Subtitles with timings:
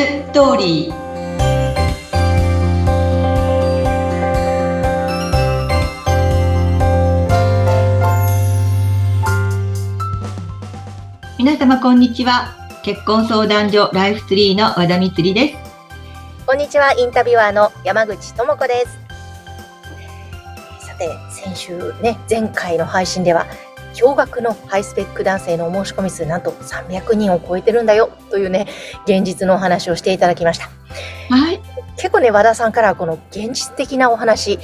[0.00, 0.94] ストーリー
[11.38, 15.54] 皆様こんにちは結婚相談所ライフツリーの和田光です
[16.46, 18.98] こんにちはインタビュアーの山口智子です
[20.86, 23.44] さて先週ね前回の配信では
[23.94, 28.66] 驚愕のハイスペック男性のお申し込み数なんと300人を超えてるんだよというね
[29.04, 30.68] 現実のお話をしていただきました。
[31.34, 31.60] はい。
[31.96, 34.58] 結構ね和田さんからこの現実的なお話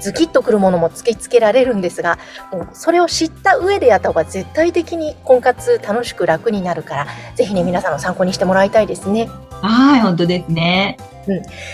[0.00, 2.18] ズキッとくるものも突きつけられるんですが
[2.52, 9.30] もうそれを知った上でやった方が絶対的に婚活楽しく楽になるからぜひね皆さんの参考にしてもらいたいですね。
[9.62, 10.98] はい本当ですね。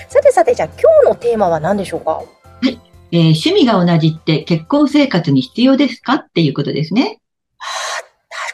[0.09, 2.23] さてさてじゃあ今日のテーマは何でしょうか？
[3.13, 7.21] えー趣味が同じって結婚生活に必要ですかっていうことですね。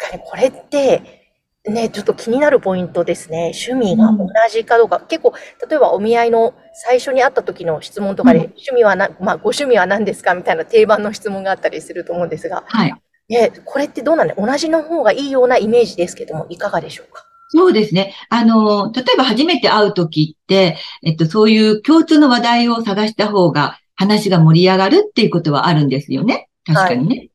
[0.01, 1.23] 確かにこれって、
[1.69, 3.53] ね、ちょっと気になるポイントですね。
[3.55, 5.01] 趣味が同じかどうか。
[5.01, 5.35] 結構、
[5.69, 6.55] 例えばお見合いの
[6.85, 12.95] 最初に会った時の質問とかで、うん趣味はな、まあ、ご趣味は何ですかみたいな定番の質問があったりすると思うんですが、はい。
[13.29, 14.35] ね、これってどうなんだ？
[14.37, 17.25] 同じの方がいいようなイメージですけども、いかがでしょうか？
[17.49, 18.15] そうですね。
[18.29, 26.49] あの、例えば初めて会うときって、えっと、そういう共通の話題を探した方が話が盛り上がるっていうことはあるんですよね。
[26.65, 27.29] 確かにね。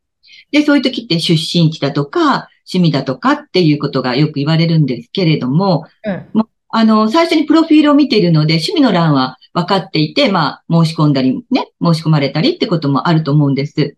[0.51, 6.45] で、そういう時って出身地だとか、趣味だとかっていうことがよく言われるんですけれども、うん。
[6.69, 13.97] あの、最初にプロフィールを見ているので、趣味の欄は分かっていて、まあ、申し込んだりね、申し込まれたりってこともあると思うんです。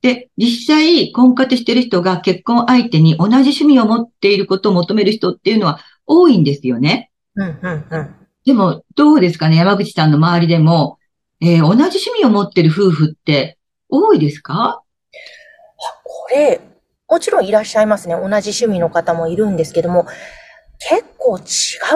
[0.00, 7.10] で、実際、婚活してる人が結婚相手に同じ趣味を持っていることを求める人っていうのは多いんですよね。
[7.36, 8.14] うん、うん、うん。
[8.44, 9.56] でも、どうですかね？
[9.56, 10.97] 山口さんの周りでも、
[11.40, 13.58] えー同じ趣味を持ってる夫婦って
[13.88, 14.82] 多いですか？
[14.82, 14.82] あ、
[16.04, 16.60] これ、
[17.08, 18.14] もちろんいらっしゃいますね。
[18.14, 20.06] 同じ趣味の方もいるんですけども、
[20.90, 21.42] 結構違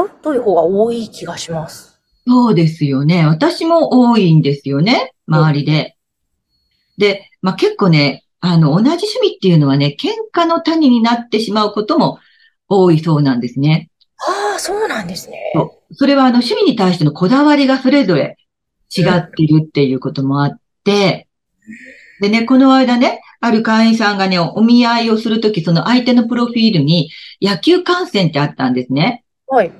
[0.06, 2.00] うという方が多い気がします。
[2.26, 3.26] そうですよね。
[3.26, 5.12] 私も多いんですよね。
[5.26, 5.96] 周りで。
[6.96, 12.18] で、まあ、結構ね、あの、同じ趣味っていうのはね、喧嘩の谷になってしまうことも
[12.68, 13.90] 多いそうなんですね。
[14.18, 15.52] ああ、そうなんですね。
[15.92, 18.36] それはあの、趣味に対してのこだわりがそれぞれ
[18.96, 21.28] 違っているっていうこともあって、
[22.20, 27.10] でね、この間ね、ある会員さんがね、お見合いをするとき、その相手のプロフィールに
[27.40, 29.24] 野球観戦ってあったんですね。
[29.46, 29.72] はい。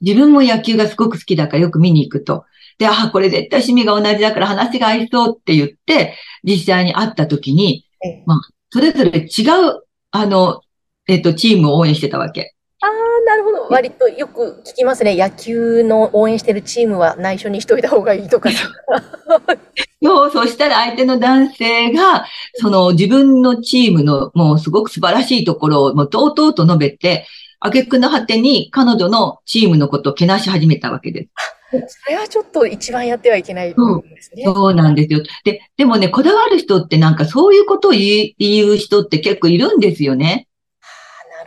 [0.00, 2.44] 自分も野球がすごく好きだからよく見に行くと。
[2.78, 10.62] で、あ、これ絶対趣味が同じだから話が合いそうって言って、実際に会った時にええ、まあ、それぞれ違う、あの、
[11.06, 12.54] えっと、チームを応援してたわけ。
[12.80, 12.90] ああ、
[13.26, 13.59] なるほど。
[13.70, 15.16] 割とよく聞きますね。
[15.16, 18.50] 野球の応援してるチームは内緒にしといた方がいいとか。
[20.02, 27.26] そう、そしたら相手の男性が、その自分のチームのもうすごく素晴らしいところをもうとうとうと述べて、
[27.60, 31.28] 挙句の果てに彼女のチームのことをけなし始めたわけです。
[32.04, 34.42] それはちょっと一番やってはいけない部分ですね。
[34.44, 35.22] そうなんですよ。
[35.44, 38.34] で、でもね、こだわる人ってなんかそういうことを言
[38.68, 40.48] う人って結構いるんですよね。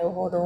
[0.03, 0.37] なるほど。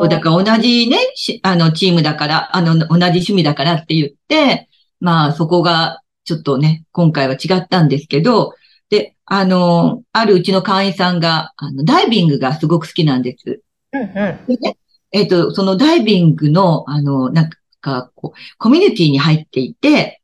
[0.00, 4.68] そうだから同じね、しあの、チームだから、あの、同じ趣味だからって言って、
[5.00, 8.54] まあ、そこが、ちょっとね、今回は違ったんですけど、
[8.90, 13.62] で、あの、あるうちの会員さんが、あの、ダイビングがすごく好きなんです。
[13.92, 14.08] うんうん。
[14.46, 14.76] でね、
[15.12, 17.50] えっと、そのダイビングの、あの、なん
[17.80, 20.20] か、こう、コミュニティに入っていて、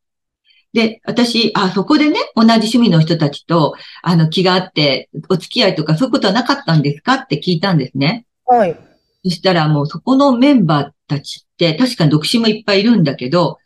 [0.73, 8.27] で、私、あ、そこでね、同じ趣味の人たちと、あの、気があって、お付き合いとかそういうことはなかったんですかって聞いたんですね。
[8.47, 8.79] はい。
[9.25, 13.59] そしたらもうそこのメンバーたちって確かに独身もいっぱいいるんだけど、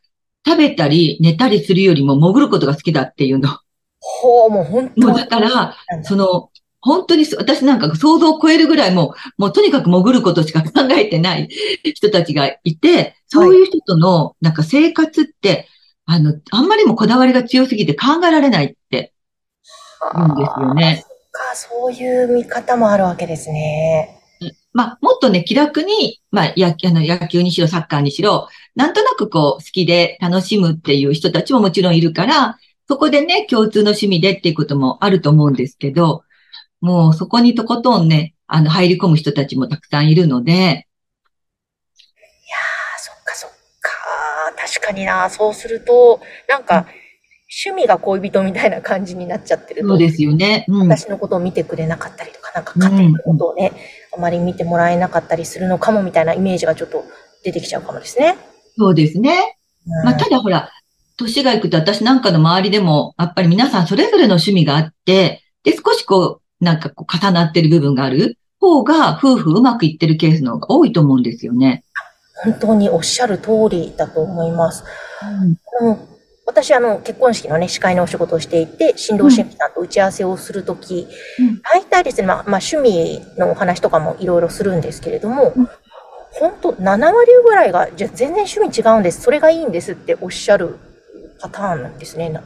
[0.47, 3.59] 食べたり寝たりするよりも潜ることが好きだっていうの。
[3.99, 6.51] ほう、もう本当もうだから、その、
[6.81, 11.49] 本当にそ私なんか想像を超えるぐらいもう、もうとにかく潜ることしか考えてない
[11.83, 15.69] 人たちがいて、そういう人とのなんか生活って、
[16.05, 19.13] あの、あんまりもこだわりが強すぎて考えられないって
[20.15, 21.05] 言うんですよね。
[21.37, 24.16] か、そういう見方もあるわけですね。
[24.72, 36.24] まあ、もっとね、気楽に、まあ、や、あの、野球にしろ、サッカーにしろ、なんとなくこう、好きで楽しむっていう人たちももちろんいるから、そこでね、共通の趣味でっていうこともあると思うんですけど、
[36.80, 40.86] もうそこにとことんね、あの、入り込む人たちもたくさんいるので、
[42.97, 43.50] あ、そっかそっ
[43.80, 43.91] か。
[44.56, 45.28] 確かにな。
[45.30, 46.86] そうすると、なんか、
[47.48, 50.65] 趣味が恋人みたいな感じになっちゃってると、そうですよね。
[50.68, 50.88] うん。
[50.88, 53.72] 私のことを見てくれなかったりとか、なんか家庭のことをね、
[54.16, 57.04] あまり見てもらえなかったりするのかもみたいなイメージがちょっと
[57.45, 58.36] 出てきちゃうかもですね。
[58.77, 59.59] そうですね。
[59.86, 60.71] うんまあ、ただほら、
[61.16, 71.84] 年がいくと私なんかの周りでも、やっぱり皆さんそれぞれの趣味があって、で、少しこう、なんかこう重なってる部分がある方が、夫婦うまくいってるケースの方が多いと思うんですよね。
[72.45, 74.84] 本当におっしゃる通りだと思います。
[75.80, 75.98] うん、
[76.47, 81.09] 私、あの、結婚式のね、司会のお仕事をしていて、新郎新婦さんと打ち合わせをするとき、
[81.41, 85.53] うん、大体ですね、まあ、まあ、趣味のお話とかもいろいろするんですけれども、
[86.31, 90.78] 本当7割ぐらいが、じゃ全然趣味違うんです、それがいいんですっておっしゃる
[91.41, 92.31] パターンなんですね。
[92.31, 92.41] ま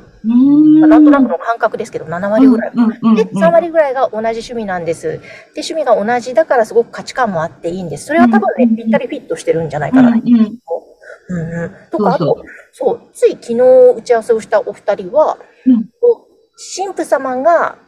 [0.85, 2.73] あ、なんとなくの感覚ですけど、7割ぐらい。
[3.17, 5.09] で、3割ぐらいが同じ趣味なんです。
[5.09, 5.21] で、
[5.57, 8.07] 趣味が同じだからすごく価値観もあっていいんです。
[8.07, 10.11] それは多分ね、ぴったりフィットしてるんじゃないかな。
[10.11, 10.61] うん
[11.31, 13.55] うん、とか、あと、そう、つい昨日
[13.97, 15.89] 打ち合わせをしたお二人は、うん、
[16.77, 17.79] 神父様が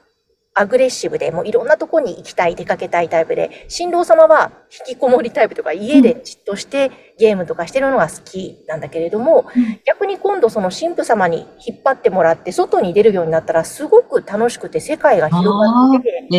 [0.54, 4.52] アグレッシブで、もういろんなとこに行きたい、出かけたいタイプで、新郎様は
[4.86, 16.38] 引きこもりタイプとか、家でじっとしてゲームとかしてるのが好きなんだけれども、うん、逆に今度その神父様に引っ張ってもらって、外に出るようになったら、すごく楽しくて世界が広がって、え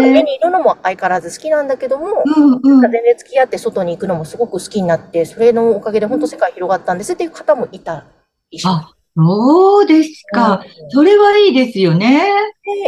[0.00, 8.04] ー、家にいるのも相変わらず好きなんだけども、うんうん、全然付き合って外に行くのもすごく好きになって、それのおかげで本当世界広がったんですっていう方もいた
[8.50, 9.03] りします。
[9.16, 10.64] そうですか。
[10.88, 12.28] それはいいですよね。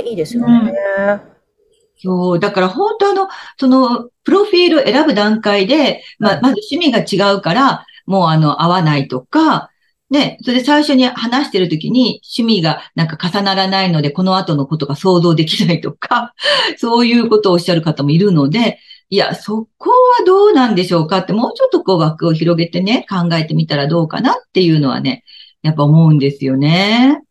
[0.05, 0.73] いいですよね。
[1.99, 2.40] そう。
[2.40, 3.28] だから本当あの、
[3.58, 9.70] その、プロフィール選ぶ段階で、まあ、まず趣味が違うから、もうあの、合わないとか、
[10.11, 16.32] ね、それで最初に話してるときに趣味がなんか重ならないので、この後のことが想像できないとか、
[16.79, 25.25] そういうことをおっしゃる方もいるので、いや、そこはどうなんでしょうかって、もうちょっとこう枠を広げてね、考えてみたらどうかなっていうのはね、
[25.66, 27.08] やっぱ思うんですよね。
[27.08, 27.22] なる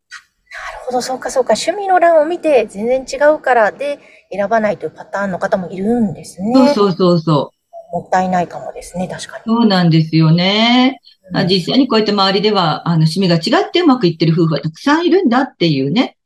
[0.85, 1.53] ほど、そうかそうか。
[1.53, 3.99] 趣味の欄を見て全然違うからで
[4.31, 6.73] 選ばないというパターンの方もいるんですね。
[6.73, 7.55] そうそうそう
[7.91, 9.43] もったいないかもですね、確かに。
[9.45, 10.99] そうなんですよね。
[11.33, 16.17] うん、実際にこうやって周りでは、あの、趣味が違ってうまくいってる夫婦はたくさんいるんだっていうね、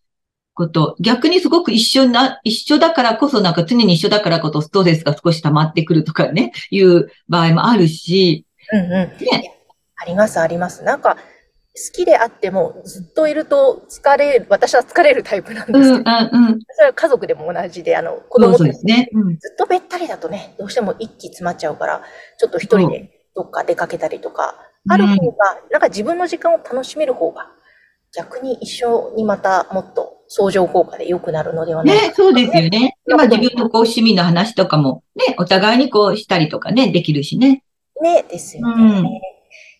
[0.55, 0.95] こと。
[0.99, 8.45] 逆にすごく一緒な、一緒だからこそなんか常に一緒だからこそストレスが少し溜まってくるとかね、いう場合もあるし。
[8.73, 8.91] うんうん。
[8.91, 9.55] ね。
[9.95, 10.83] あります、あります。
[10.83, 11.17] なんか、
[11.87, 22.03] 好きであっても、ずっといると疲れる、私は疲れるタイプなんですけど、うんうん、それは家族でも同じで、あの、子供と、ねうん、ずっとべったりだとね、どうしても一気詰まっちゃうから、
[22.37, 24.55] ちょっと一人でどっか出かけたりとか、
[24.89, 27.47] ある方が、なんか自分の時間を楽しめる方が、
[28.13, 32.13] 逆に一緒にまたもっと相乗効果で良くなるのではないか、ね。
[32.13, 32.97] そうですよね。
[33.05, 37.63] まあ自分のこう趣味の話とかもね、お互いにこうしたりとかね、できるしね。
[38.01, 38.99] ね、ですよね。
[38.99, 39.38] うん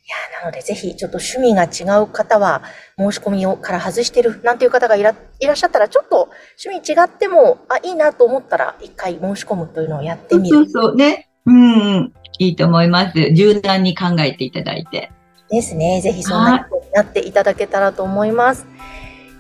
[0.10, 2.64] や、なのでぜひちょっと趣味が違う方は
[2.98, 6.30] 申し込みをから外してるなんていう方がいらいらっしゃったら、ちょっと
[6.64, 10.58] 趣味違っても、あ、いいなと思ったら一回申し込むというのをやってみる。
[10.58, 11.30] そうそうね。
[11.46, 13.34] うん、いいと思います。
[13.34, 15.12] 柔軟に考えていただいて。
[15.50, 16.02] ですね。
[16.02, 16.64] ぜひそんなに
[16.94, 18.68] なっていただけたらと思います。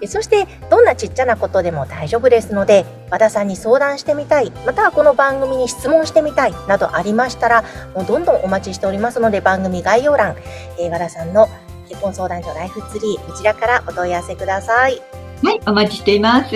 [0.07, 7.63] そしてどんなちっちゃなことでも大丈夫ですので和田さんに相談してみたいまたはこの番組に質問してみたいなどありましたら
[7.96, 10.36] もうどんどんお待ちしておりますので番組概要欄、
[10.80, 11.48] えー、和田さんの
[11.90, 15.01] 結婚相談所ライフツリーこちらからお問い合わせください。
[15.44, 16.56] はいお待ちしています。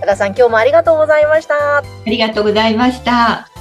[0.00, 1.78] 和田さん今日もありがとうございました。
[1.78, 3.51] ありがとうございました